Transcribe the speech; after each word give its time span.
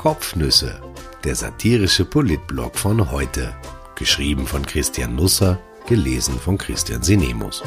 Kopfnüsse, 0.00 0.80
der 1.24 1.34
satirische 1.34 2.06
Politblog 2.06 2.78
von 2.78 3.10
heute. 3.10 3.54
Geschrieben 3.96 4.46
von 4.46 4.64
Christian 4.64 5.14
Nusser, 5.14 5.60
gelesen 5.86 6.38
von 6.38 6.56
Christian 6.56 7.02
Sinemus. 7.02 7.62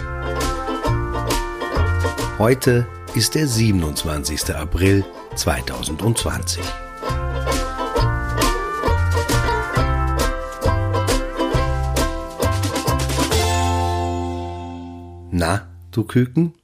Heute 2.39 2.87
ist 3.13 3.35
der 3.35 3.47
27. 3.47 4.55
April 4.55 5.05
2020. 5.35 6.63
Na, 15.29 15.67
du 15.91 16.03
Küken? 16.03 16.55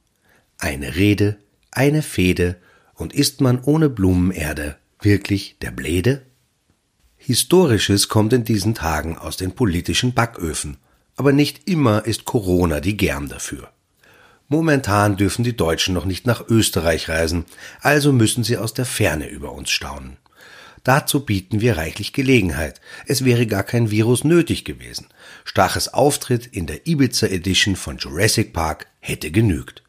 Eine 0.58 0.96
Rede, 0.96 1.38
eine 1.70 2.02
Fehde, 2.02 2.56
und 2.96 3.14
ist 3.14 3.40
man 3.40 3.62
ohne 3.62 3.88
Blumenerde 3.88 4.79
wirklich 5.02 5.56
der 5.60 5.70
Blede? 5.70 6.26
Historisches 7.16 8.08
kommt 8.08 8.32
in 8.32 8.44
diesen 8.44 8.74
Tagen 8.74 9.18
aus 9.18 9.36
den 9.36 9.52
politischen 9.52 10.14
Backöfen, 10.14 10.78
aber 11.16 11.32
nicht 11.32 11.68
immer 11.68 12.06
ist 12.06 12.24
Corona 12.24 12.80
die 12.80 12.96
Germ 12.96 13.28
dafür. 13.28 13.70
Momentan 14.48 15.16
dürfen 15.16 15.44
die 15.44 15.56
Deutschen 15.56 15.94
noch 15.94 16.06
nicht 16.06 16.26
nach 16.26 16.48
Österreich 16.48 17.08
reisen, 17.08 17.44
also 17.80 18.12
müssen 18.12 18.42
sie 18.42 18.56
aus 18.56 18.74
der 18.74 18.84
Ferne 18.84 19.28
über 19.28 19.52
uns 19.52 19.70
staunen. 19.70 20.16
Dazu 20.82 21.24
bieten 21.24 21.60
wir 21.60 21.76
reichlich 21.76 22.12
Gelegenheit. 22.12 22.80
Es 23.06 23.24
wäre 23.24 23.46
gar 23.46 23.62
kein 23.62 23.90
Virus 23.90 24.24
nötig 24.24 24.64
gewesen. 24.64 25.08
Straches 25.44 25.92
Auftritt 25.92 26.46
in 26.46 26.66
der 26.66 26.86
Ibiza 26.86 27.26
Edition 27.26 27.76
von 27.76 27.98
Jurassic 27.98 28.52
Park 28.52 28.86
hätte 28.98 29.30
genügt. 29.30 29.82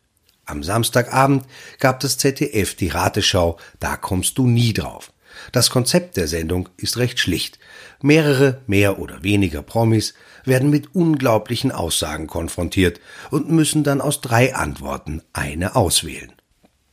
Am 0.45 0.63
Samstagabend 0.63 1.45
gab 1.79 1.99
das 1.99 2.17
ZDF 2.17 2.75
die 2.75 2.89
Rateschau 2.89 3.57
Da 3.79 3.95
kommst 3.97 4.37
du 4.37 4.47
nie 4.47 4.73
drauf. 4.73 5.11
Das 5.51 5.69
Konzept 5.69 6.17
der 6.17 6.27
Sendung 6.27 6.69
ist 6.77 6.97
recht 6.97 7.19
schlicht. 7.19 7.59
Mehrere, 8.01 8.61
mehr 8.67 8.99
oder 8.99 9.23
weniger 9.23 9.61
Promis 9.61 10.13
werden 10.43 10.69
mit 10.69 10.95
unglaublichen 10.95 11.71
Aussagen 11.71 12.27
konfrontiert 12.27 12.99
und 13.29 13.49
müssen 13.49 13.83
dann 13.83 14.01
aus 14.01 14.21
drei 14.21 14.55
Antworten 14.55 15.21
eine 15.33 15.75
auswählen. 15.75 16.33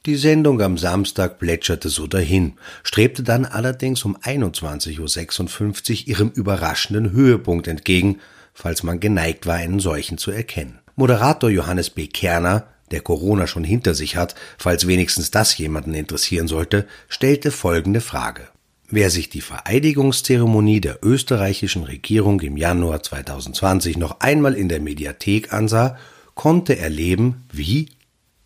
Die 0.07 0.17
Sendung 0.17 0.63
am 0.63 0.79
Samstag 0.79 1.39
plätscherte 1.39 1.89
so 1.89 2.07
dahin, 2.07 2.55
strebte 2.83 3.23
dann 3.23 3.45
allerdings 3.45 4.05
um 4.05 4.17
21.56 4.17 6.03
Uhr 6.03 6.09
ihrem 6.09 6.31
überraschenden 6.31 7.11
Höhepunkt 7.13 7.67
entgegen, 7.67 8.21
falls 8.55 8.83
man 8.83 9.01
geneigt 9.01 9.47
war, 9.47 9.57
einen 9.57 9.81
solchen 9.81 10.17
zu 10.17 10.31
erkennen. 10.31 10.79
Moderator 10.97 11.51
Johannes 11.51 11.91
B. 11.91 12.07
Kerner 12.07 12.69
der 12.93 13.01
Corona 13.01 13.47
schon 13.47 13.65
hinter 13.65 13.95
sich 13.95 14.17
hat, 14.17 14.35
falls 14.59 14.87
wenigstens 14.87 15.31
das 15.31 15.57
jemanden 15.57 15.95
interessieren 15.95 16.49
sollte, 16.49 16.87
stellte 17.09 17.51
folgende 17.51 18.01
Frage. 18.01 18.49
Wer 18.91 19.11
sich 19.11 19.29
die 19.29 19.43
Vereidigungszeremonie 19.43 20.81
der 20.81 20.99
österreichischen 21.03 21.85
Regierung 21.85 22.41
im 22.41 22.57
Januar 22.57 23.03
2020 23.03 23.99
noch 23.99 24.21
einmal 24.21 24.55
in 24.55 24.69
der 24.69 24.81
Mediathek 24.81 25.53
ansah, 25.53 25.99
konnte 26.35 26.79
erleben, 26.79 27.45
wie 27.53 27.89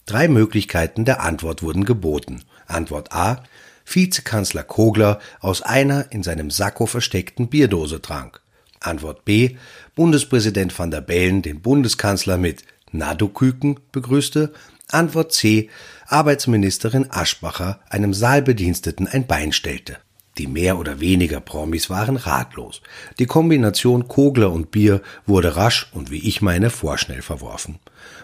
Drei 0.07 0.29
Möglichkeiten 0.29 1.05
der 1.05 1.23
Antwort 1.23 1.63
wurden 1.63 1.85
geboten. 1.85 2.43
Antwort 2.67 3.13
A. 3.13 3.45
Vizekanzler 3.85 4.65
Kogler 4.65 5.21
aus 5.41 5.63
einer 5.63 6.11
in 6.11 6.23
seinem 6.23 6.51
Sakko 6.51 6.87
versteckten 6.87 7.49
Bierdose 7.49 8.01
trank. 8.01 8.41
Antwort 8.81 9.25
B. 9.25 9.57
Bundespräsident 9.95 10.77
van 10.77 10.91
der 10.91 11.01
Bellen 11.01 11.43
den 11.43 11.61
Bundeskanzler 11.61 12.37
mit 12.37 12.65
Nadoküken 12.93 13.81
begrüßte. 13.91 14.53
Antwort 14.89 15.33
C. 15.33 15.71
Arbeitsministerin 16.07 17.11
Aschbacher 17.11 17.81
einem 17.89 18.13
Saalbediensteten 18.13 19.09
ein 19.09 19.27
Bein 19.27 19.53
stellte. 19.53 19.99
Die 20.39 20.47
mehr 20.47 20.79
oder 20.79 21.01
weniger 21.01 21.41
Promis 21.41 21.91
waren 21.91 22.17
ratlos. 22.17 22.81
Die 23.19 23.27
Kombination 23.27 24.09
Kogler 24.09 24.51
und 24.51 24.71
Bier 24.71 25.03
wurde 25.27 25.57
rasch 25.57 25.89
und 25.93 26.11
wie 26.11 26.27
ich 26.27 26.41
meine 26.41 26.71
vorschnell 26.71 27.23
verworfen. 27.23 27.79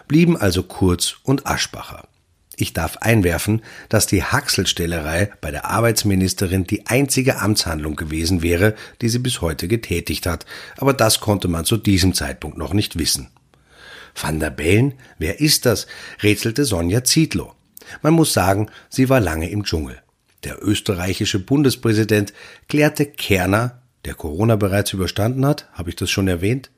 Blieben 0.07 0.35
also 0.35 0.63
Kurz 0.63 1.17
und 1.23 1.45
Aschbacher. 1.45 2.07
Ich 2.57 2.73
darf 2.73 2.97
einwerfen, 2.97 3.61
dass 3.87 4.05
die 4.05 4.23
Haxelstellerei 4.23 5.31
bei 5.39 5.49
der 5.49 5.65
Arbeitsministerin 5.65 6.65
die 6.65 6.87
einzige 6.87 7.39
Amtshandlung 7.39 7.95
gewesen 7.95 8.41
wäre, 8.41 8.75
die 9.01 9.07
sie 9.07 9.19
bis 9.19 9.39
heute 9.39 9.69
getätigt 9.69 10.25
hat, 10.25 10.45
aber 10.77 10.93
das 10.93 11.21
konnte 11.21 11.47
man 11.47 11.63
zu 11.63 11.77
diesem 11.77 12.13
Zeitpunkt 12.13 12.57
noch 12.57 12.73
nicht 12.73 12.99
wissen. 12.99 13.29
Van 14.15 14.39
der 14.39 14.49
Bellen? 14.49 14.93
Wer 15.17 15.39
ist 15.39 15.65
das? 15.65 15.87
rätselte 16.21 16.65
Sonja 16.65 17.03
Zietlow. 17.03 17.53
Man 18.01 18.13
muss 18.13 18.33
sagen, 18.33 18.69
sie 18.89 19.09
war 19.09 19.19
lange 19.19 19.49
im 19.49 19.63
Dschungel. 19.63 20.01
Der 20.43 20.63
österreichische 20.63 21.39
Bundespräsident 21.39 22.33
klärte 22.67 23.05
Kerner, 23.05 23.81
der 24.05 24.13
Corona 24.13 24.55
bereits 24.55 24.93
überstanden 24.93 25.45
hat, 25.45 25.67
habe 25.73 25.89
ich 25.89 25.95
das 25.95 26.09
schon 26.09 26.27
erwähnt, 26.27 26.69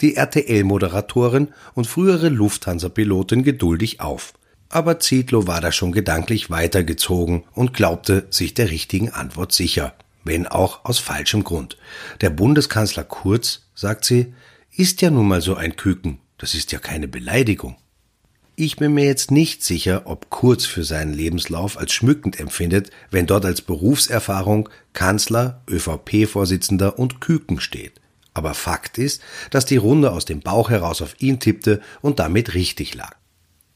die 0.00 0.16
RTL-Moderatorin 0.16 1.48
und 1.74 1.86
frühere 1.86 2.28
Lufthansa-Pilotin 2.28 3.42
geduldig 3.42 4.00
auf. 4.00 4.32
Aber 4.70 5.00
Zietlow 5.00 5.46
war 5.46 5.60
da 5.60 5.72
schon 5.72 5.92
gedanklich 5.92 6.48
weitergezogen 6.48 7.44
und 7.52 7.74
glaubte 7.74 8.26
sich 8.30 8.54
der 8.54 8.70
richtigen 8.70 9.10
Antwort 9.10 9.52
sicher, 9.52 9.94
wenn 10.24 10.46
auch 10.46 10.84
aus 10.84 10.98
falschem 10.98 11.44
Grund. 11.44 11.76
Der 12.20 12.30
Bundeskanzler 12.30 13.04
Kurz, 13.04 13.66
sagt 13.74 14.04
sie, 14.04 14.32
ist 14.74 15.02
ja 15.02 15.10
nun 15.10 15.28
mal 15.28 15.40
so 15.42 15.56
ein 15.56 15.76
Küken, 15.76 16.20
das 16.40 16.54
ist 16.54 16.72
ja 16.72 16.78
keine 16.78 17.06
Beleidigung. 17.06 17.76
Ich 18.56 18.76
bin 18.76 18.94
mir 18.94 19.04
jetzt 19.04 19.30
nicht 19.30 19.62
sicher, 19.62 20.02
ob 20.06 20.30
Kurz 20.30 20.64
für 20.64 20.84
seinen 20.84 21.12
Lebenslauf 21.12 21.78
als 21.78 21.92
schmückend 21.92 22.40
empfindet, 22.40 22.90
wenn 23.10 23.26
dort 23.26 23.44
als 23.44 23.60
Berufserfahrung 23.60 24.68
Kanzler, 24.94 25.62
ÖVP-Vorsitzender 25.70 26.98
und 26.98 27.20
Küken 27.20 27.60
steht. 27.60 28.00
Aber 28.32 28.54
Fakt 28.54 28.96
ist, 28.96 29.22
dass 29.50 29.66
die 29.66 29.76
Runde 29.76 30.12
aus 30.12 30.24
dem 30.24 30.40
Bauch 30.40 30.70
heraus 30.70 31.02
auf 31.02 31.14
ihn 31.20 31.40
tippte 31.40 31.82
und 32.00 32.18
damit 32.18 32.54
richtig 32.54 32.94
lag. 32.94 33.16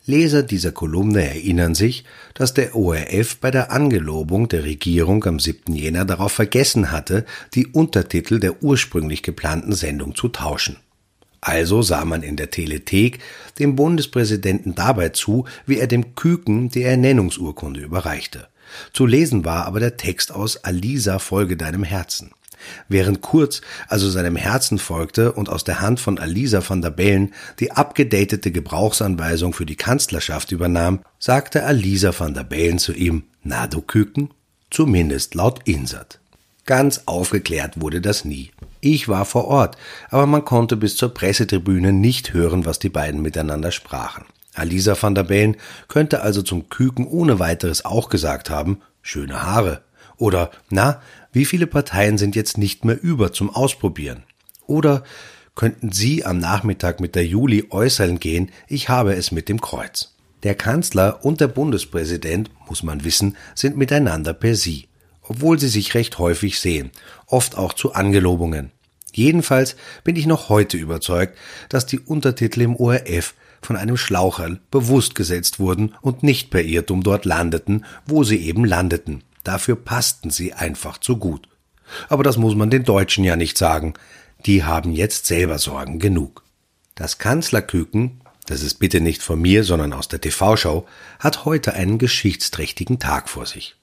Leser 0.06 0.42
dieser 0.42 0.72
Kolumne 0.72 1.22
erinnern 1.22 1.74
sich, 1.74 2.04
dass 2.32 2.54
der 2.54 2.74
ORF 2.76 3.38
bei 3.38 3.50
der 3.50 3.72
Angelobung 3.72 4.48
der 4.48 4.64
Regierung 4.64 5.24
am 5.24 5.38
7. 5.38 5.74
Jänner 5.74 6.04
darauf 6.04 6.32
vergessen 6.32 6.92
hatte, 6.92 7.26
die 7.54 7.66
Untertitel 7.66 8.38
der 8.38 8.62
ursprünglich 8.62 9.22
geplanten 9.22 9.72
Sendung 9.72 10.14
zu 10.14 10.28
tauschen. 10.28 10.76
Also 11.44 11.82
sah 11.82 12.06
man 12.06 12.22
in 12.22 12.36
der 12.36 12.50
Telethek 12.50 13.18
dem 13.58 13.76
Bundespräsidenten 13.76 14.74
dabei 14.74 15.10
zu, 15.10 15.44
wie 15.66 15.76
er 15.76 15.86
dem 15.86 16.14
Küken 16.14 16.70
die 16.70 16.82
Ernennungsurkunde 16.82 17.80
überreichte. 17.80 18.48
Zu 18.94 19.04
lesen 19.04 19.44
war 19.44 19.66
aber 19.66 19.78
der 19.78 19.98
Text 19.98 20.32
aus 20.32 20.64
Alisa 20.64 21.18
folge 21.18 21.58
deinem 21.58 21.84
Herzen. 21.84 22.30
Während 22.88 23.20
Kurz 23.20 23.60
also 23.88 24.08
seinem 24.08 24.36
Herzen 24.36 24.78
folgte 24.78 25.32
und 25.32 25.50
aus 25.50 25.64
der 25.64 25.82
Hand 25.82 26.00
von 26.00 26.18
Alisa 26.18 26.66
van 26.66 26.80
der 26.80 26.90
Bellen 26.90 27.34
die 27.60 27.72
abgedatete 27.72 28.50
Gebrauchsanweisung 28.50 29.52
für 29.52 29.66
die 29.66 29.76
Kanzlerschaft 29.76 30.50
übernahm, 30.50 31.00
sagte 31.18 31.64
Alisa 31.64 32.18
van 32.18 32.32
der 32.32 32.44
Bellen 32.44 32.78
zu 32.78 32.94
ihm, 32.94 33.24
na 33.42 33.66
du 33.66 33.82
Küken? 33.82 34.30
Zumindest 34.70 35.34
laut 35.34 35.60
Insert. 35.66 36.20
Ganz 36.66 37.02
aufgeklärt 37.04 37.80
wurde 37.80 38.00
das 38.00 38.24
nie. 38.24 38.50
Ich 38.80 39.08
war 39.08 39.26
vor 39.26 39.46
Ort, 39.46 39.76
aber 40.08 40.26
man 40.26 40.44
konnte 40.44 40.76
bis 40.76 40.96
zur 40.96 41.12
Pressetribüne 41.12 41.92
nicht 41.92 42.32
hören, 42.32 42.64
was 42.64 42.78
die 42.78 42.88
beiden 42.88 43.20
miteinander 43.20 43.70
sprachen. 43.70 44.24
Alisa 44.54 44.96
van 45.00 45.14
der 45.14 45.24
Bellen 45.24 45.56
könnte 45.88 46.22
also 46.22 46.40
zum 46.40 46.70
Küken 46.70 47.06
ohne 47.06 47.38
weiteres 47.38 47.84
auch 47.84 48.08
gesagt 48.08 48.48
haben, 48.48 48.80
schöne 49.02 49.42
Haare. 49.42 49.82
Oder, 50.16 50.50
na, 50.70 51.02
wie 51.32 51.44
viele 51.44 51.66
Parteien 51.66 52.16
sind 52.16 52.36
jetzt 52.36 52.56
nicht 52.56 52.84
mehr 52.84 53.02
über 53.02 53.32
zum 53.32 53.50
Ausprobieren? 53.50 54.22
Oder 54.66 55.02
könnten 55.54 55.92
Sie 55.92 56.24
am 56.24 56.38
Nachmittag 56.38 56.98
mit 56.98 57.14
der 57.14 57.26
Juli 57.26 57.66
äußern 57.70 58.20
gehen, 58.20 58.50
ich 58.68 58.88
habe 58.88 59.14
es 59.14 59.32
mit 59.32 59.48
dem 59.48 59.60
Kreuz. 59.60 60.14
Der 60.44 60.54
Kanzler 60.54 61.24
und 61.24 61.40
der 61.40 61.48
Bundespräsident, 61.48 62.50
muss 62.68 62.82
man 62.82 63.04
wissen, 63.04 63.36
sind 63.54 63.76
miteinander 63.76 64.32
per 64.32 64.54
Sie 64.54 64.88
obwohl 65.24 65.58
sie 65.58 65.68
sich 65.68 65.94
recht 65.94 66.18
häufig 66.18 66.60
sehen, 66.60 66.90
oft 67.26 67.56
auch 67.56 67.72
zu 67.72 67.94
Angelobungen. 67.94 68.70
Jedenfalls 69.12 69.76
bin 70.02 70.16
ich 70.16 70.26
noch 70.26 70.48
heute 70.48 70.76
überzeugt, 70.76 71.38
dass 71.68 71.86
die 71.86 72.00
Untertitel 72.00 72.62
im 72.62 72.76
ORF 72.76 73.34
von 73.62 73.76
einem 73.76 73.96
Schlaucherl 73.96 74.60
bewusst 74.70 75.14
gesetzt 75.14 75.58
wurden 75.58 75.94
und 76.02 76.22
nicht 76.22 76.50
per 76.50 76.62
Irrtum 76.62 77.02
dort 77.02 77.24
landeten, 77.24 77.84
wo 78.06 78.24
sie 78.24 78.38
eben 78.38 78.64
landeten. 78.64 79.22
Dafür 79.44 79.76
passten 79.76 80.30
sie 80.30 80.52
einfach 80.52 80.98
zu 80.98 81.16
gut. 81.16 81.48
Aber 82.08 82.22
das 82.22 82.36
muss 82.36 82.54
man 82.54 82.70
den 82.70 82.84
Deutschen 82.84 83.24
ja 83.24 83.36
nicht 83.36 83.56
sagen. 83.56 83.94
Die 84.46 84.64
haben 84.64 84.92
jetzt 84.92 85.26
selber 85.26 85.58
Sorgen 85.58 85.98
genug. 85.98 86.42
Das 86.94 87.18
Kanzlerküken, 87.18 88.20
das 88.46 88.62
ist 88.62 88.74
bitte 88.74 89.00
nicht 89.00 89.22
von 89.22 89.40
mir, 89.40 89.64
sondern 89.64 89.92
aus 89.92 90.08
der 90.08 90.20
TV-Schau, 90.20 90.86
hat 91.18 91.44
heute 91.44 91.74
einen 91.74 91.98
geschichtsträchtigen 91.98 92.98
Tag 92.98 93.28
vor 93.28 93.46
sich. 93.46 93.76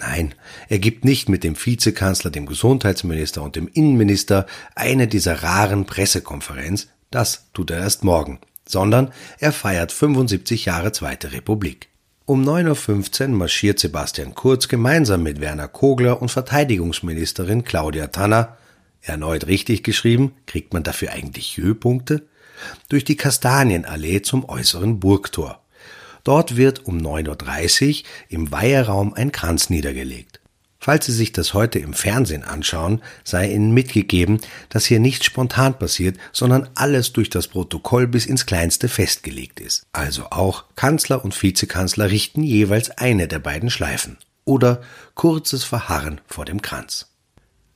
Nein, 0.00 0.34
er 0.68 0.78
gibt 0.78 1.04
nicht 1.04 1.28
mit 1.28 1.44
dem 1.44 1.54
Vizekanzler, 1.54 2.30
dem 2.30 2.46
Gesundheitsminister 2.46 3.42
und 3.42 3.54
dem 3.54 3.68
Innenminister 3.68 4.46
eine 4.74 5.06
dieser 5.06 5.42
raren 5.42 5.84
Pressekonferenz, 5.84 6.88
das 7.10 7.50
tut 7.52 7.70
er 7.70 7.80
erst 7.80 8.02
morgen, 8.02 8.40
sondern 8.66 9.12
er 9.38 9.52
feiert 9.52 9.92
75 9.92 10.64
Jahre 10.64 10.92
Zweite 10.92 11.32
Republik. 11.32 11.88
Um 12.24 12.48
9.15 12.48 13.22
Uhr 13.22 13.28
marschiert 13.36 13.78
Sebastian 13.78 14.34
Kurz 14.34 14.68
gemeinsam 14.68 15.22
mit 15.22 15.40
Werner 15.40 15.68
Kogler 15.68 16.22
und 16.22 16.30
Verteidigungsministerin 16.30 17.64
Claudia 17.64 18.06
Tanner, 18.06 18.56
erneut 19.02 19.48
richtig 19.48 19.82
geschrieben, 19.82 20.32
kriegt 20.46 20.72
man 20.72 20.82
dafür 20.82 21.12
eigentlich 21.12 21.58
Höhepunkte, 21.58 22.26
durch 22.88 23.04
die 23.04 23.16
Kastanienallee 23.16 24.22
zum 24.22 24.48
äußeren 24.48 24.98
Burgtor. 25.00 25.59
Dort 26.24 26.56
wird 26.56 26.86
um 26.86 26.98
9.30 26.98 27.88
Uhr 27.88 28.08
im 28.28 28.52
Weiheraum 28.52 29.14
ein 29.14 29.32
Kranz 29.32 29.70
niedergelegt. 29.70 30.40
Falls 30.82 31.04
Sie 31.04 31.12
sich 31.12 31.32
das 31.32 31.52
heute 31.52 31.78
im 31.78 31.92
Fernsehen 31.92 32.42
anschauen, 32.42 33.02
sei 33.22 33.52
Ihnen 33.52 33.72
mitgegeben, 33.72 34.40
dass 34.70 34.86
hier 34.86 34.98
nicht 34.98 35.24
spontan 35.24 35.78
passiert, 35.78 36.16
sondern 36.32 36.70
alles 36.74 37.12
durch 37.12 37.28
das 37.28 37.48
Protokoll 37.48 38.06
bis 38.06 38.24
ins 38.24 38.46
Kleinste 38.46 38.88
festgelegt 38.88 39.60
ist. 39.60 39.86
Also 39.92 40.28
auch 40.30 40.64
Kanzler 40.76 41.22
und 41.22 41.40
Vizekanzler 41.40 42.10
richten 42.10 42.42
jeweils 42.42 42.90
eine 42.90 43.28
der 43.28 43.40
beiden 43.40 43.68
Schleifen. 43.68 44.16
Oder 44.46 44.80
kurzes 45.14 45.64
Verharren 45.64 46.22
vor 46.26 46.46
dem 46.46 46.62
Kranz. 46.62 47.08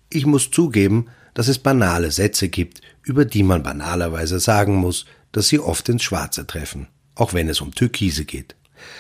Ich 0.09 0.25
muss 0.25 0.51
zugeben, 0.51 1.11
dass 1.35 1.49
es 1.49 1.59
banale 1.59 2.11
Sätze 2.11 2.49
gibt, 2.49 2.81
über 3.03 3.27
die 3.27 3.43
man 3.43 3.63
banalerweise 3.63 4.41
sagen 4.41 4.77
muss, 4.77 5.05
dass 5.33 5.49
sie 5.49 5.59
oft 5.59 5.89
ins 5.91 6.03
Schwarze 6.05 6.47
treffen, 6.47 6.87
auch 7.15 7.35
wenn 7.35 7.49
es 7.49 7.61
um 7.61 7.75
Türkise 7.75 8.25
geht. 8.25 8.57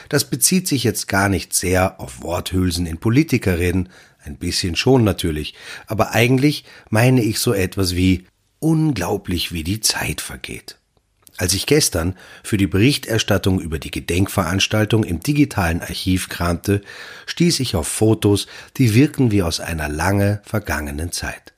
Das 0.09 0.25
bezieht 0.25 0.69
sich 0.69 0.85
jetzt 0.85 1.09
gar 1.09 1.29
nicht 1.29 1.53
sehr 1.55 2.01
auf 2.01 2.23
Worthülsen 2.23 2.87
in 2.87 2.99
Politikerreden, 2.99 3.89
ein 4.25 4.37
bisschen 4.37 4.77
schon 4.77 5.05
natürlich, 5.05 5.55
aber 5.87 6.13
eigentlich 6.13 6.65
meine 6.89 7.23
ich 7.23 7.39
so 7.39 7.53
etwas 7.53 7.95
wie 7.95 8.27
unglaublich, 8.59 9.53
wie 9.53 9.65
die 9.65 9.81
Zeit 9.81 10.21
vergeht. 10.21 10.79
Als 11.37 11.53
ich 11.53 11.67
gestern 11.67 12.17
für 12.45 12.57
die 12.57 12.69
Berichterstattung 12.69 13.61
über 13.61 13.79
die 13.79 13.91
Gedenkveranstaltung 13.91 15.03
im 15.03 15.21
digitalen 15.21 15.81
Archiv 15.81 16.29
kramte, 16.29 16.81
stieß 17.27 17.59
ich 17.61 17.75
auf 17.75 17.89
Fotos, 17.89 18.47
die 18.77 18.95
wirken 18.95 19.33
wie 19.33 19.43
aus 19.43 19.59
einer 19.59 19.89
lange 19.89 20.41
vergangenen 20.45 21.11
Zeit. 21.11 21.54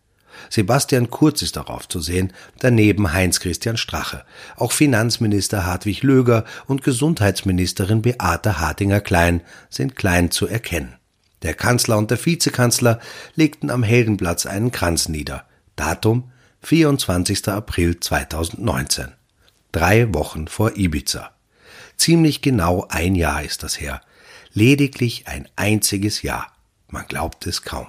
Sebastian 0.50 1.10
Kurz 1.10 1.42
ist 1.42 1.56
darauf 1.56 1.88
zu 1.88 2.00
sehen, 2.00 2.32
daneben 2.58 3.12
Heinz-Christian 3.12 3.76
Strache. 3.76 4.24
Auch 4.56 4.72
Finanzminister 4.72 5.66
Hartwig 5.66 6.02
Löger 6.02 6.44
und 6.66 6.82
Gesundheitsministerin 6.82 8.02
Beate 8.02 8.58
Hartinger-Klein 8.58 9.42
sind 9.70 9.96
klein 9.96 10.30
zu 10.30 10.46
erkennen. 10.46 10.94
Der 11.42 11.54
Kanzler 11.54 11.98
und 11.98 12.10
der 12.10 12.24
Vizekanzler 12.24 13.00
legten 13.34 13.70
am 13.70 13.82
Heldenplatz 13.82 14.46
einen 14.46 14.72
Kranz 14.72 15.08
nieder. 15.08 15.44
Datum 15.76 16.30
24. 16.62 17.48
April 17.48 18.00
2019. 18.00 19.12
Drei 19.72 20.12
Wochen 20.14 20.48
vor 20.48 20.76
Ibiza. 20.76 21.30
Ziemlich 21.96 22.42
genau 22.42 22.86
ein 22.88 23.14
Jahr 23.14 23.42
ist 23.42 23.62
das 23.62 23.80
her. 23.80 24.00
Lediglich 24.52 25.28
ein 25.28 25.48
einziges 25.56 26.22
Jahr. 26.22 26.52
Man 26.88 27.06
glaubt 27.06 27.46
es 27.46 27.62
kaum. 27.62 27.86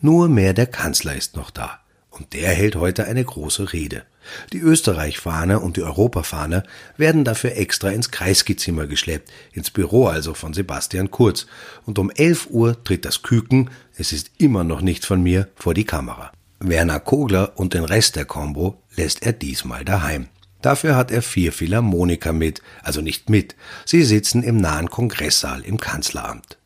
Nur 0.00 0.28
mehr 0.28 0.54
der 0.54 0.66
Kanzler 0.66 1.16
ist 1.16 1.36
noch 1.36 1.50
da. 1.50 1.80
Und 2.10 2.32
der 2.32 2.50
hält 2.50 2.76
heute 2.76 3.04
eine 3.06 3.24
große 3.24 3.72
Rede. 3.72 4.04
Die 4.52 4.58
Österreich-Fahne 4.58 5.60
und 5.60 5.76
die 5.76 5.82
Europafahne 5.82 6.62
werden 6.96 7.24
dafür 7.24 7.56
extra 7.56 7.90
ins 7.90 8.10
Kreisky-Zimmer 8.10 8.86
geschleppt, 8.86 9.30
ins 9.52 9.70
Büro 9.70 10.06
also 10.06 10.34
von 10.34 10.52
Sebastian 10.52 11.10
Kurz. 11.10 11.46
Und 11.86 11.98
um 11.98 12.10
11 12.10 12.48
Uhr 12.50 12.82
tritt 12.84 13.04
das 13.04 13.22
Küken, 13.22 13.70
es 13.96 14.12
ist 14.12 14.30
immer 14.38 14.64
noch 14.64 14.80
nicht 14.80 15.04
von 15.04 15.22
mir, 15.22 15.48
vor 15.56 15.74
die 15.74 15.84
Kamera. 15.84 16.32
Werner 16.60 17.00
Kogler 17.00 17.52
und 17.56 17.74
den 17.74 17.84
Rest 17.84 18.16
der 18.16 18.24
Combo 18.24 18.82
lässt 18.96 19.22
er 19.22 19.32
diesmal 19.32 19.84
daheim. 19.84 20.28
Dafür 20.60 20.96
hat 20.96 21.12
er 21.12 21.22
vier 21.22 21.52
Philharmoniker 21.52 22.32
mit, 22.32 22.62
also 22.82 23.00
nicht 23.00 23.30
mit. 23.30 23.54
Sie 23.84 24.02
sitzen 24.02 24.42
im 24.42 24.56
nahen 24.56 24.90
Kongresssaal 24.90 25.62
im 25.62 25.78
Kanzleramt. 25.78 26.58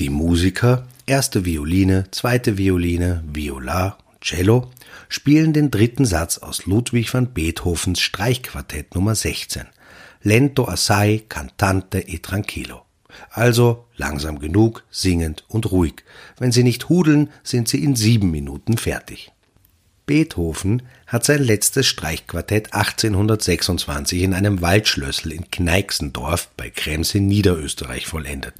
Die 0.00 0.10
Musiker, 0.10 0.88
erste 1.08 1.44
Violine, 1.44 2.04
zweite 2.10 2.58
Violine, 2.58 3.24
Viola, 3.26 3.98
Cello, 4.20 4.70
spielen 5.08 5.52
den 5.52 5.70
dritten 5.70 6.04
Satz 6.04 6.38
aus 6.38 6.66
Ludwig 6.66 7.12
van 7.12 7.32
Beethovens 7.32 8.00
Streichquartett 8.00 8.94
Nummer 8.94 9.14
16. 9.14 9.62
Lento 10.22 10.68
assai, 10.68 11.24
cantante 11.28 12.00
e 12.00 12.18
tranquillo. 12.18 12.82
Also 13.30 13.86
langsam 13.96 14.38
genug, 14.38 14.84
singend 14.90 15.44
und 15.48 15.70
ruhig. 15.70 16.04
Wenn 16.38 16.52
Sie 16.52 16.62
nicht 16.62 16.88
hudeln, 16.88 17.30
sind 17.42 17.68
Sie 17.68 17.82
in 17.82 17.96
sieben 17.96 18.30
Minuten 18.30 18.76
fertig. 18.76 19.32
Beethoven 20.08 20.82
hat 21.06 21.24
sein 21.24 21.42
letztes 21.42 21.86
Streichquartett 21.86 22.72
1826 22.72 24.22
in 24.22 24.32
einem 24.32 24.62
Waldschlössel 24.62 25.32
in 25.32 25.50
Kneixendorf 25.50 26.48
bei 26.56 26.70
Krems 26.70 27.14
in 27.14 27.26
Niederösterreich 27.26 28.06
vollendet. 28.06 28.54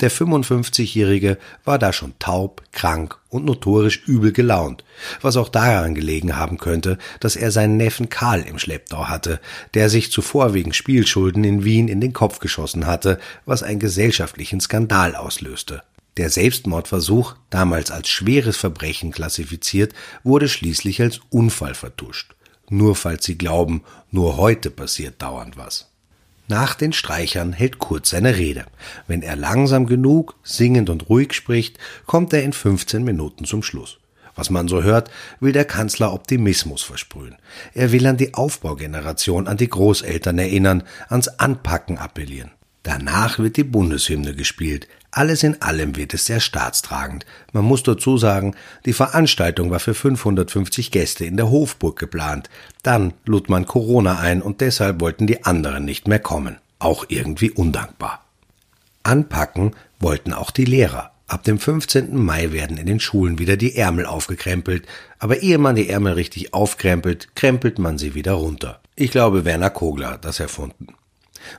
Der 0.00 0.10
55-Jährige 0.10 1.36
war 1.64 1.80
da 1.80 1.92
schon 1.92 2.14
taub, 2.20 2.62
krank 2.70 3.18
und 3.28 3.44
notorisch 3.44 4.04
übel 4.06 4.30
gelaunt, 4.30 4.84
was 5.20 5.36
auch 5.36 5.48
daran 5.48 5.96
gelegen 5.96 6.36
haben 6.36 6.58
könnte, 6.58 6.98
dass 7.18 7.34
er 7.34 7.50
seinen 7.50 7.76
Neffen 7.76 8.08
Karl 8.08 8.42
im 8.42 8.60
Schlepptau 8.60 9.08
hatte, 9.08 9.40
der 9.74 9.90
sich 9.90 10.12
zuvor 10.12 10.54
wegen 10.54 10.72
Spielschulden 10.72 11.42
in 11.42 11.64
Wien 11.64 11.88
in 11.88 12.00
den 12.00 12.12
Kopf 12.12 12.38
geschossen 12.38 12.86
hatte, 12.86 13.18
was 13.46 13.64
einen 13.64 13.80
gesellschaftlichen 13.80 14.60
Skandal 14.60 15.16
auslöste. 15.16 15.82
Der 16.16 16.30
Selbstmordversuch, 16.30 17.34
damals 17.50 17.90
als 17.90 18.08
schweres 18.08 18.56
Verbrechen 18.56 19.10
klassifiziert, 19.10 19.94
wurde 20.22 20.48
schließlich 20.48 21.02
als 21.02 21.20
Unfall 21.30 21.74
vertuscht. 21.74 22.34
Nur 22.70 22.94
falls 22.94 23.24
Sie 23.24 23.36
glauben, 23.36 23.82
nur 24.10 24.36
heute 24.36 24.70
passiert 24.70 25.20
dauernd 25.20 25.56
was. 25.56 25.90
Nach 26.46 26.74
den 26.74 26.92
Streichern 26.92 27.52
hält 27.52 27.78
Kurz 27.78 28.10
seine 28.10 28.36
Rede. 28.36 28.66
Wenn 29.06 29.22
er 29.22 29.34
langsam 29.34 29.86
genug, 29.86 30.36
singend 30.44 30.88
und 30.90 31.08
ruhig 31.08 31.32
spricht, 31.32 31.78
kommt 32.06 32.32
er 32.32 32.42
in 32.42 32.52
15 32.52 33.02
Minuten 33.02 33.44
zum 33.44 33.62
Schluss. 33.62 33.98
Was 34.36 34.50
man 34.50 34.68
so 34.68 34.82
hört, 34.82 35.10
will 35.40 35.52
der 35.52 35.64
Kanzler 35.64 36.12
Optimismus 36.12 36.82
versprühen. 36.82 37.36
Er 37.72 37.92
will 37.92 38.06
an 38.06 38.16
die 38.16 38.34
Aufbaugeneration, 38.34 39.46
an 39.48 39.56
die 39.56 39.68
Großeltern 39.68 40.38
erinnern, 40.38 40.82
ans 41.08 41.28
Anpacken 41.28 41.98
appellieren. 41.98 42.50
Danach 42.84 43.38
wird 43.38 43.56
die 43.56 43.64
Bundeshymne 43.64 44.34
gespielt. 44.34 44.88
Alles 45.10 45.42
in 45.42 45.62
allem 45.62 45.96
wird 45.96 46.12
es 46.12 46.26
sehr 46.26 46.38
staatstragend. 46.38 47.24
Man 47.52 47.64
muss 47.64 47.82
dazu 47.82 48.18
sagen, 48.18 48.54
die 48.84 48.92
Veranstaltung 48.92 49.70
war 49.70 49.80
für 49.80 49.94
550 49.94 50.90
Gäste 50.90 51.24
in 51.24 51.38
der 51.38 51.50
Hofburg 51.50 51.98
geplant. 51.98 52.50
Dann 52.82 53.14
lud 53.24 53.48
man 53.48 53.64
Corona 53.64 54.18
ein 54.18 54.42
und 54.42 54.60
deshalb 54.60 55.00
wollten 55.00 55.26
die 55.26 55.44
anderen 55.44 55.86
nicht 55.86 56.08
mehr 56.08 56.18
kommen. 56.18 56.58
Auch 56.78 57.06
irgendwie 57.08 57.50
undankbar. 57.50 58.22
Anpacken 59.02 59.74
wollten 59.98 60.34
auch 60.34 60.50
die 60.50 60.66
Lehrer. 60.66 61.12
Ab 61.26 61.42
dem 61.44 61.58
15. 61.58 62.14
Mai 62.22 62.52
werden 62.52 62.76
in 62.76 62.86
den 62.86 63.00
Schulen 63.00 63.38
wieder 63.38 63.56
die 63.56 63.76
Ärmel 63.76 64.04
aufgekrempelt, 64.04 64.86
aber 65.18 65.42
ehe 65.42 65.56
man 65.56 65.74
die 65.74 65.88
Ärmel 65.88 66.12
richtig 66.12 66.52
aufkrempelt, 66.52 67.34
krempelt 67.34 67.78
man 67.78 67.96
sie 67.96 68.14
wieder 68.14 68.32
runter. 68.32 68.80
Ich 68.94 69.10
glaube, 69.10 69.46
Werner 69.46 69.70
Kogler 69.70 70.10
hat 70.10 70.26
das 70.26 70.38
erfunden. 70.38 70.88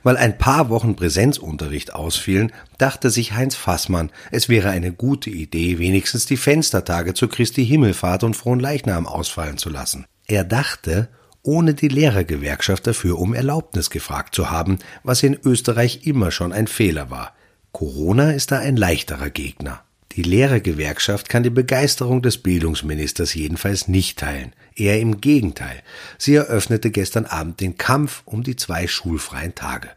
Weil 0.02 0.16
ein 0.16 0.38
paar 0.38 0.68
Wochen 0.68 0.96
Präsenzunterricht 0.96 1.94
ausfielen, 1.94 2.52
dachte 2.78 3.10
sich 3.10 3.32
Heinz 3.32 3.54
Fassmann, 3.54 4.10
es 4.30 4.48
wäre 4.48 4.70
eine 4.70 4.92
gute 4.92 5.30
Idee, 5.30 5.78
wenigstens 5.78 6.26
die 6.26 6.36
Fenstertage 6.36 7.14
zu 7.14 7.28
Christi 7.28 7.66
Himmelfahrt 7.66 8.24
und 8.24 8.36
Frohen 8.36 8.60
Leichnam 8.60 9.06
ausfallen 9.06 9.58
zu 9.58 9.70
lassen. 9.70 10.06
Er 10.26 10.44
dachte, 10.44 11.08
ohne 11.42 11.74
die 11.74 11.88
Lehrergewerkschaft 11.88 12.86
dafür 12.86 13.18
um 13.18 13.32
Erlaubnis 13.32 13.90
gefragt 13.90 14.34
zu 14.34 14.50
haben, 14.50 14.78
was 15.04 15.22
in 15.22 15.38
Österreich 15.44 16.06
immer 16.06 16.30
schon 16.32 16.52
ein 16.52 16.66
Fehler 16.66 17.10
war. 17.10 17.34
Corona 17.72 18.32
ist 18.32 18.52
da 18.52 18.58
ein 18.58 18.76
leichterer 18.76 19.30
Gegner. 19.30 19.85
Die 20.16 20.22
Lehrergewerkschaft 20.22 21.28
kann 21.28 21.42
die 21.42 21.50
Begeisterung 21.50 22.22
des 22.22 22.38
Bildungsministers 22.38 23.34
jedenfalls 23.34 23.86
nicht 23.86 24.18
teilen. 24.18 24.54
Eher 24.74 24.98
im 24.98 25.20
Gegenteil. 25.20 25.82
Sie 26.16 26.34
eröffnete 26.34 26.90
gestern 26.90 27.26
Abend 27.26 27.60
den 27.60 27.76
Kampf 27.76 28.22
um 28.24 28.42
die 28.42 28.56
zwei 28.56 28.86
schulfreien 28.86 29.54
Tage. 29.54 29.90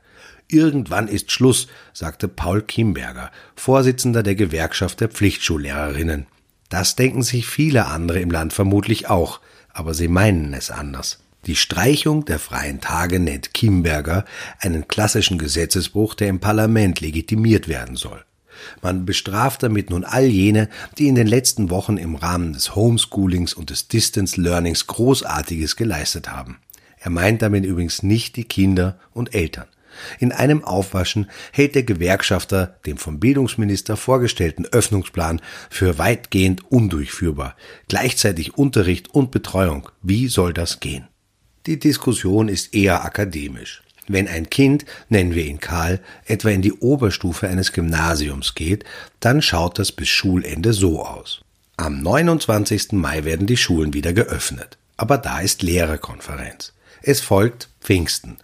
Irgendwann 0.49 1.07
ist 1.07 1.31
Schluss, 1.31 1.69
sagte 1.93 2.27
Paul 2.27 2.61
Kimberger, 2.63 3.31
Vorsitzender 3.55 4.21
der 4.21 4.35
Gewerkschaft 4.35 4.99
der 4.99 5.07
Pflichtschullehrerinnen. 5.07 6.25
Das 6.67 6.97
denken 6.97 7.23
sich 7.23 7.47
viele 7.47 7.85
andere 7.85 8.19
im 8.19 8.29
Land 8.29 8.51
vermutlich 8.51 9.07
auch, 9.09 9.39
aber 9.71 9.93
sie 9.93 10.09
meinen 10.09 10.53
es 10.53 10.69
anders. 10.69 11.19
Die 11.45 11.55
Streichung 11.55 12.25
der 12.25 12.39
freien 12.39 12.81
Tage 12.81 13.21
nennt 13.21 13.53
Kimberger 13.53 14.25
einen 14.59 14.89
klassischen 14.89 15.37
Gesetzesbruch, 15.37 16.13
der 16.13 16.27
im 16.27 16.41
Parlament 16.41 16.99
legitimiert 16.99 17.69
werden 17.69 17.95
soll. 17.95 18.25
Man 18.81 19.05
bestraft 19.05 19.63
damit 19.63 19.89
nun 19.89 20.03
all 20.03 20.25
jene, 20.25 20.69
die 20.97 21.07
in 21.07 21.15
den 21.15 21.27
letzten 21.27 21.69
Wochen 21.69 21.97
im 21.97 22.15
Rahmen 22.15 22.53
des 22.53 22.75
Homeschoolings 22.75 23.53
und 23.53 23.69
des 23.69 23.87
Distance 23.87 24.39
Learnings 24.39 24.87
Großartiges 24.87 25.75
geleistet 25.75 26.31
haben. 26.31 26.57
Er 26.97 27.11
meint 27.11 27.41
damit 27.41 27.65
übrigens 27.65 28.03
nicht 28.03 28.35
die 28.35 28.43
Kinder 28.43 28.99
und 29.13 29.33
Eltern. 29.33 29.67
In 30.19 30.31
einem 30.31 30.63
Aufwaschen 30.63 31.29
hält 31.51 31.75
der 31.75 31.83
Gewerkschafter 31.83 32.77
den 32.85 32.97
vom 32.97 33.19
Bildungsminister 33.19 33.97
vorgestellten 33.97 34.65
Öffnungsplan 34.65 35.41
für 35.69 35.97
weitgehend 35.97 36.71
undurchführbar. 36.71 37.55
Gleichzeitig 37.87 38.57
Unterricht 38.57 39.13
und 39.13 39.31
Betreuung. 39.31 39.89
Wie 40.01 40.27
soll 40.27 40.53
das 40.53 40.79
gehen? 40.79 41.07
Die 41.65 41.79
Diskussion 41.79 42.47
ist 42.47 42.73
eher 42.73 43.03
akademisch. 43.03 43.81
Wenn 44.09 44.27
ein 44.27 44.49
Kind, 44.49 44.85
nennen 45.07 45.35
wir 45.35 45.45
ihn 45.45 45.59
Karl, 45.59 45.99
etwa 46.25 46.49
in 46.49 46.63
die 46.63 46.73
Oberstufe 46.73 47.47
eines 47.47 47.73
Gymnasiums 47.73 48.55
geht, 48.55 48.83
dann 49.19 49.43
schaut 49.43 49.77
das 49.77 49.91
bis 49.91 50.09
Schulende 50.09 50.73
so 50.73 51.05
aus. 51.05 51.41
Am 51.77 52.01
29. 52.01 52.93
Mai 52.93 53.23
werden 53.23 53.45
die 53.45 53.55
Schulen 53.55 53.93
wieder 53.93 54.11
geöffnet. 54.11 54.79
Aber 54.97 55.19
da 55.19 55.39
ist 55.39 55.61
Lehrerkonferenz. 55.61 56.73
Es 57.03 57.21
folgt 57.21 57.69
Pfingsten. 57.81 58.37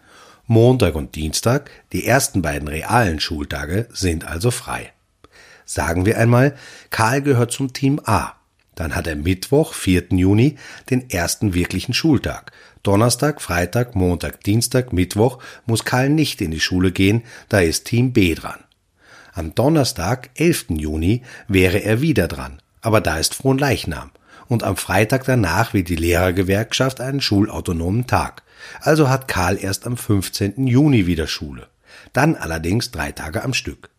Montag 0.45 0.93
und 0.93 1.15
Dienstag, 1.15 1.71
die 1.91 2.05
ersten 2.05 2.43
beiden 2.43 2.67
realen 2.67 3.19
Schultage, 3.19 3.87
sind 3.91 4.23
also 4.23 4.51
frei. 4.51 4.93
Sagen 5.65 6.05
wir 6.05 6.19
einmal, 6.19 6.55
Karl 6.91 7.23
gehört 7.23 7.51
zum 7.51 7.73
Team 7.73 7.99
A. 8.05 8.33
Dann 8.75 8.93
hat 8.93 9.07
er 9.07 9.15
Mittwoch, 9.15 9.73
4. 9.73 10.09
Juni, 10.11 10.57
den 10.91 11.09
ersten 11.09 11.55
wirklichen 11.55 11.95
Schultag. 11.95 12.51
Donnerstag, 12.85 13.41
Freitag, 13.41 13.95
Montag, 13.95 14.43
Dienstag, 14.43 14.93
Mittwoch 14.93 15.39
muss 15.65 15.85
Karl 15.85 16.09
nicht 16.09 16.39
in 16.39 16.51
die 16.51 16.59
Schule 16.59 16.91
gehen, 16.91 17.23
da 17.49 17.59
ist 17.59 17.85
Team 17.85 18.13
B 18.13 18.35
dran. 18.35 18.59
Am 19.33 19.55
Donnerstag, 19.55 20.29
11. 20.35 20.65
Juni, 20.69 21.23
wäre 21.47 21.79
er 21.79 22.01
wieder 22.01 22.27
dran, 22.27 22.61
aber 22.81 23.01
da 23.01 23.17
ist 23.17 23.33
Fronleichnam. 23.33 24.11
Und 24.47 24.63
am 24.63 24.77
Freitag 24.77 25.25
danach 25.25 25.73
will 25.73 25.81
die 25.81 25.95
Lehrergewerkschaft 25.95 27.01
einen 27.01 27.21
schulautonomen 27.21 28.05
Tag. 28.05 28.43
Also 28.81 29.09
hat 29.09 29.27
Karl 29.27 29.57
erst 29.59 29.87
am 29.87 29.97
15. 29.97 30.67
Juni 30.67 31.07
wieder 31.07 31.25
Schule. 31.25 31.67
Dann 32.13 32.35
allerdings 32.35 32.91
drei 32.91 33.11
Tage 33.11 33.43
am 33.43 33.55
Stück. 33.55 33.89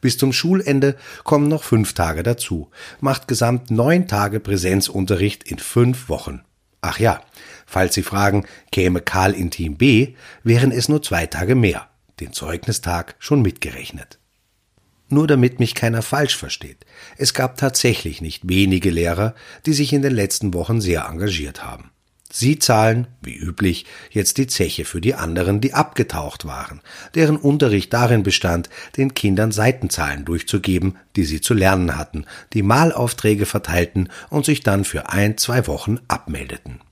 Bis 0.00 0.18
zum 0.18 0.32
Schulende 0.32 0.94
kommen 1.24 1.48
noch 1.48 1.64
fünf 1.64 1.94
Tage 1.94 2.22
dazu, 2.22 2.70
macht 3.00 3.26
gesamt 3.26 3.72
neun 3.72 4.06
Tage 4.06 4.38
Präsenzunterricht 4.38 5.42
in 5.42 5.58
fünf 5.58 6.08
Wochen. 6.08 6.45
Ach 6.88 7.00
ja, 7.00 7.20
falls 7.66 7.94
Sie 7.94 8.04
fragen, 8.04 8.46
käme 8.70 9.00
Karl 9.00 9.32
in 9.32 9.50
Team 9.50 9.76
B, 9.76 10.14
wären 10.44 10.70
es 10.70 10.88
nur 10.88 11.02
zwei 11.02 11.26
Tage 11.26 11.56
mehr, 11.56 11.88
den 12.20 12.32
Zeugnistag 12.32 13.16
schon 13.18 13.42
mitgerechnet. 13.42 14.20
Nur 15.08 15.26
damit 15.26 15.58
mich 15.58 15.74
keiner 15.74 16.02
falsch 16.02 16.36
versteht. 16.36 16.86
Es 17.16 17.34
gab 17.34 17.56
tatsächlich 17.56 18.20
nicht 18.20 18.48
wenige 18.48 18.90
Lehrer, 18.90 19.34
die 19.66 19.72
sich 19.72 19.92
in 19.92 20.02
den 20.02 20.14
letzten 20.14 20.54
Wochen 20.54 20.80
sehr 20.80 21.06
engagiert 21.06 21.64
haben. 21.64 21.90
Sie 22.38 22.58
zahlen, 22.58 23.06
wie 23.22 23.34
üblich, 23.34 23.86
jetzt 24.10 24.36
die 24.36 24.46
Zeche 24.46 24.84
für 24.84 25.00
die 25.00 25.14
anderen, 25.14 25.62
die 25.62 25.72
abgetaucht 25.72 26.44
waren, 26.44 26.82
deren 27.14 27.38
Unterricht 27.38 27.94
darin 27.94 28.24
bestand, 28.24 28.68
den 28.98 29.14
Kindern 29.14 29.52
Seitenzahlen 29.52 30.26
durchzugeben, 30.26 30.98
die 31.16 31.24
sie 31.24 31.40
zu 31.40 31.54
lernen 31.54 31.96
hatten, 31.96 32.26
die 32.52 32.62
Malaufträge 32.62 33.46
verteilten 33.46 34.10
und 34.28 34.44
sich 34.44 34.60
dann 34.60 34.84
für 34.84 35.08
ein, 35.08 35.38
zwei 35.38 35.66
Wochen 35.66 35.98
abmeldeten. 36.08 36.82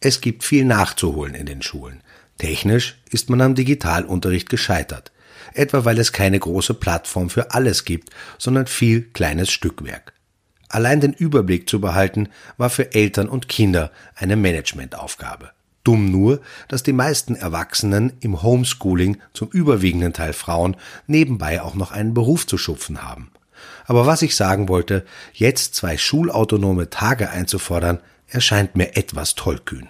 Es 0.00 0.20
gibt 0.20 0.44
viel 0.44 0.66
nachzuholen 0.66 1.34
in 1.34 1.46
den 1.46 1.62
Schulen. 1.62 2.02
Technisch 2.36 2.98
ist 3.08 3.30
man 3.30 3.40
am 3.40 3.54
Digitalunterricht 3.54 4.50
gescheitert, 4.50 5.12
etwa 5.54 5.86
weil 5.86 5.98
es 5.98 6.12
keine 6.12 6.38
große 6.38 6.74
Plattform 6.74 7.30
für 7.30 7.54
alles 7.54 7.86
gibt, 7.86 8.10
sondern 8.36 8.66
viel 8.66 9.00
kleines 9.00 9.50
Stückwerk. 9.50 10.12
Allein 10.70 11.00
den 11.00 11.12
Überblick 11.12 11.68
zu 11.68 11.80
behalten, 11.80 12.28
war 12.56 12.70
für 12.70 12.94
Eltern 12.94 13.28
und 13.28 13.48
Kinder 13.48 13.90
eine 14.14 14.36
Managementaufgabe. 14.36 15.50
Dumm 15.82 16.12
nur, 16.12 16.40
dass 16.68 16.84
die 16.84 16.92
meisten 16.92 17.34
Erwachsenen 17.34 18.12
im 18.20 18.40
Homeschooling, 18.40 19.18
zum 19.34 19.48
überwiegenden 19.48 20.12
Teil 20.12 20.32
Frauen, 20.32 20.76
nebenbei 21.08 21.60
auch 21.60 21.74
noch 21.74 21.90
einen 21.90 22.14
Beruf 22.14 22.46
zu 22.46 22.56
schupfen 22.56 23.02
haben. 23.02 23.32
Aber 23.86 24.06
was 24.06 24.22
ich 24.22 24.36
sagen 24.36 24.68
wollte, 24.68 25.04
jetzt 25.32 25.74
zwei 25.74 25.98
schulautonome 25.98 26.88
Tage 26.88 27.30
einzufordern, 27.30 27.98
erscheint 28.28 28.76
mir 28.76 28.96
etwas 28.96 29.34
tollkühn. 29.34 29.88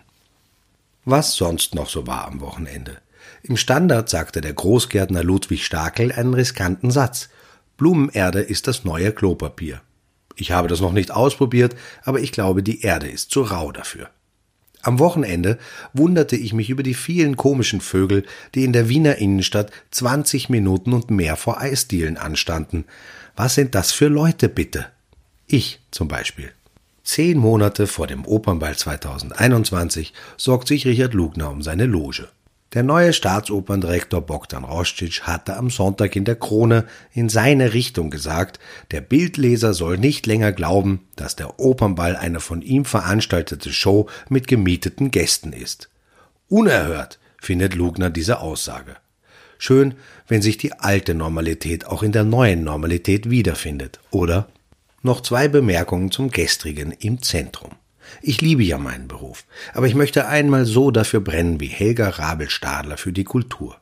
Was 1.05 1.35
sonst 1.35 1.75
noch 1.75 1.91
so 1.91 2.07
war 2.07 2.27
am 2.27 2.41
Wochenende. 2.41 2.97
Im 3.43 3.59
Standard 3.59 4.09
sagte 4.09 4.41
der 4.41 4.55
Großgärtner 4.55 5.23
Ludwig 5.23 5.67
Stakel 5.67 6.11
einen 6.11 6.33
riskanten 6.33 6.91
Satz. 6.91 7.29
Blumenerde 7.77 8.41
ist 8.41 8.67
das 8.67 8.85
neue 8.85 9.13
Klopapier. 9.13 9.83
Ich 10.37 10.53
habe 10.53 10.69
das 10.69 10.81
noch 10.81 10.93
nicht 10.93 11.11
ausprobiert, 11.11 11.77
aber 12.05 12.21
ich 12.21 12.33
glaube, 12.33 12.63
die 12.63 12.83
Erde 12.83 13.09
ist 13.09 13.31
zu 13.31 13.43
rau 13.43 13.73
dafür. 13.73 14.11
Am 14.83 14.99
Wochenende 14.99 15.59
wunderte 15.93 16.37
ich 16.37 16.55
mich 16.55 16.71
über 16.71 16.83
die 16.83 16.95
vielen 16.95 17.37
komischen 17.37 17.81
Vögel, 17.81 18.25
die 18.55 18.65
in 18.65 18.73
der 18.73 18.89
Wiener 18.89 19.17
Innenstadt 19.17 19.71
20 19.91 20.49
Minuten 20.49 20.95
und 20.95 21.11
mehr 21.11 21.37
vor 21.37 21.61
Eisdielen 21.61 22.17
anstanden. 22.17 22.85
Was 23.37 23.55
sind 23.55 23.75
das 23.75 23.93
für 23.93 24.09
Leute 24.09 24.49
bitte? 24.49 24.87
Ich 25.47 25.81
zum 25.91 26.09
Beispiel. 26.09 26.53
Zehn 27.03 27.39
Monate 27.39 27.87
vor 27.87 28.07
dem 28.07 28.25
Opernball 28.25 28.77
2021 28.77 30.15
sorgt 30.37 30.69
sich 30.69 30.87
Richard 30.87 31.13
Lugner 31.13 31.51
um 31.51 31.61
seine 31.61 31.87
Loge. 31.87 32.29
Der 32.73 32.85
neue 32.85 33.13
Staatsoperndirektor 33.13 34.21
Bogdan 34.21 34.63
Rostic 34.63 35.23
hatte 35.23 35.57
am 35.57 35.71
Sonntag 35.71 36.15
in 36.15 36.25
der 36.25 36.37
Krone 36.37 36.87
in 37.13 37.29
seine 37.29 37.75
Richtung 37.75 38.11
gesagt, 38.11 38.61
der 38.93 39.01
Bildleser 39.01 39.75
soll 39.75 39.99
nicht 39.99 40.25
länger 40.27 40.53
glauben, 40.53 41.01
dass 41.17 41.35
der 41.35 41.59
Opernball 41.59 42.15
eine 42.15 42.39
von 42.39 42.63
ihm 42.63 42.85
veranstaltete 42.85 43.73
Show 43.73 44.09
mit 44.29 44.47
gemieteten 44.47 45.11
Gästen 45.11 45.53
ist. 45.53 45.91
Unerhört 46.49 47.19
findet 47.41 47.75
Lugner 47.75 48.09
diese 48.09 48.39
Aussage. 48.39 48.95
Schön, 49.59 49.95
wenn 50.29 50.41
sich 50.41 50.57
die 50.57 50.73
alte 50.73 51.15
Normalität 51.15 51.87
auch 51.87 52.05
in 52.05 52.13
der 52.13 52.25
neuen 52.25 52.63
Normalität 52.63 53.29
wiederfindet, 53.31 53.99
oder? 54.13 54.47
Noch 55.03 55.23
zwei 55.23 55.49
Bemerkungen 55.49 56.13
zum 56.13 56.31
gestrigen 56.31 56.93
im 56.93 57.21
Zentrum. 57.21 57.80
Ich 58.23 58.41
liebe 58.41 58.63
ja 58.63 58.79
meinen 58.79 59.09
Beruf, 59.09 59.45
aber 59.75 59.87
ich 59.87 59.95
möchte 59.95 60.27
einmal 60.27 60.65
so 60.65 60.91
dafür 60.91 61.21
brennen 61.21 61.61
wie 61.61 61.67
Helga 61.67 62.09
Rabel-Stadler 62.09 62.97
für 62.97 63.13
die 63.13 63.25
Kultur. 63.25 63.77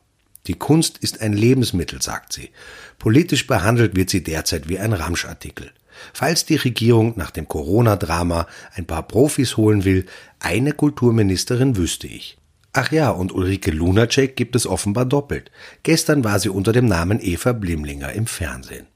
Die 0.47 0.55
Kunst 0.55 0.97
ist 0.99 1.21
ein 1.21 1.33
Lebensmittel, 1.33 2.01
sagt 2.01 2.33
sie. 2.33 2.49
Politisch 2.97 3.45
behandelt 3.45 3.95
wird 3.95 4.09
sie 4.09 4.23
derzeit 4.23 4.67
wie 4.67 4.79
ein 4.79 4.93
Ramschartikel. 4.93 5.71
Falls 6.13 6.45
die 6.45 6.55
Regierung 6.55 7.13
nach 7.17 7.31
dem 7.31 7.47
Corona-Drama 7.47 8.47
ein 8.73 8.85
paar 8.85 9.03
Profis 9.03 9.57
holen 9.57 9.83
will, 9.83 10.05
eine 10.39 10.71
Kulturministerin 10.71 11.75
wüsste 11.75 12.07
ich. 12.07 12.37
Ach 12.71 12.91
ja, 12.91 13.09
und 13.09 13.31
Ulrike 13.31 13.71
Lunacek 13.71 14.35
gibt 14.35 14.55
es 14.55 14.67
offenbar 14.67 15.05
doppelt. 15.05 15.51
Gestern 15.83 16.23
war 16.23 16.39
sie 16.39 16.49
unter 16.49 16.71
dem 16.71 16.85
Namen 16.85 17.19
Eva 17.21 17.51
Blimlinger 17.51 18.13
im 18.13 18.27
Fernsehen. 18.27 18.87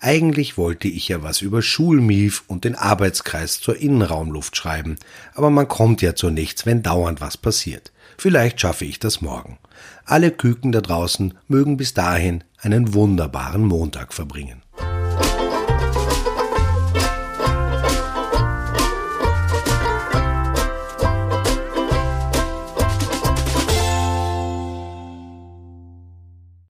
Eigentlich 0.00 0.58
wollte 0.58 0.88
ich 0.88 1.08
ja 1.08 1.22
was 1.22 1.40
über 1.40 1.62
Schulmief 1.62 2.44
und 2.46 2.64
den 2.64 2.74
Arbeitskreis 2.74 3.60
zur 3.60 3.76
Innenraumluft 3.76 4.56
schreiben, 4.56 4.96
aber 5.34 5.50
man 5.50 5.68
kommt 5.68 6.02
ja 6.02 6.14
zu 6.14 6.30
nichts, 6.30 6.66
wenn 6.66 6.82
dauernd 6.82 7.20
was 7.20 7.36
passiert. 7.36 7.92
Vielleicht 8.18 8.60
schaffe 8.60 8.84
ich 8.84 8.98
das 8.98 9.20
morgen. 9.20 9.58
Alle 10.04 10.30
Küken 10.30 10.72
da 10.72 10.80
draußen 10.80 11.34
mögen 11.48 11.76
bis 11.76 11.94
dahin 11.94 12.44
einen 12.58 12.94
wunderbaren 12.94 13.64
Montag 13.64 14.12
verbringen. 14.12 14.62